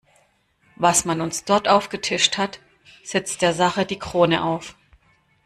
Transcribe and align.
Was 0.77 1.05
man 1.05 1.21
uns 1.21 1.43
dort 1.43 1.67
aufgetischt 1.67 2.39
hat, 2.39 2.59
setzt 3.03 3.43
der 3.43 3.53
Sache 3.53 3.85
die 3.85 3.99
Krone 3.99 4.43
auf! 4.43 4.75